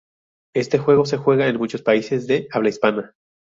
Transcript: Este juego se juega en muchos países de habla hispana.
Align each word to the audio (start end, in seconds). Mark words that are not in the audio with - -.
Este 0.55 0.79
juego 0.79 1.05
se 1.05 1.17
juega 1.17 1.47
en 1.47 1.57
muchos 1.57 1.83
países 1.83 2.25
de 2.25 2.47
habla 2.51 2.69
hispana. 2.69 3.13